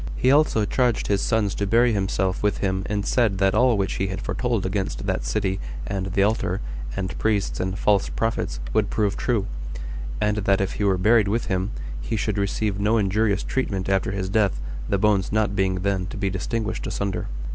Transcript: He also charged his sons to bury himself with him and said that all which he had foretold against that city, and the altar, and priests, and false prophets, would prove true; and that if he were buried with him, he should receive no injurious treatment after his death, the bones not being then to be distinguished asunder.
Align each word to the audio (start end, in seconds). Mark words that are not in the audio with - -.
He 0.15 0.31
also 0.31 0.65
charged 0.65 1.05
his 1.05 1.21
sons 1.21 1.53
to 1.53 1.67
bury 1.67 1.93
himself 1.93 2.41
with 2.41 2.57
him 2.57 2.81
and 2.87 3.05
said 3.05 3.37
that 3.37 3.53
all 3.53 3.77
which 3.77 3.97
he 4.01 4.07
had 4.07 4.19
foretold 4.19 4.65
against 4.65 5.05
that 5.05 5.23
city, 5.23 5.59
and 5.85 6.07
the 6.07 6.23
altar, 6.23 6.59
and 6.95 7.15
priests, 7.19 7.59
and 7.59 7.77
false 7.77 8.09
prophets, 8.09 8.59
would 8.73 8.89
prove 8.89 9.15
true; 9.15 9.45
and 10.19 10.37
that 10.37 10.59
if 10.59 10.71
he 10.71 10.83
were 10.83 10.97
buried 10.97 11.27
with 11.27 11.45
him, 11.53 11.69
he 12.01 12.15
should 12.15 12.39
receive 12.39 12.79
no 12.79 12.97
injurious 12.97 13.43
treatment 13.43 13.87
after 13.89 14.09
his 14.11 14.27
death, 14.27 14.59
the 14.89 14.97
bones 14.97 15.31
not 15.31 15.55
being 15.55 15.75
then 15.81 16.07
to 16.07 16.17
be 16.17 16.31
distinguished 16.31 16.87
asunder. 16.87 17.27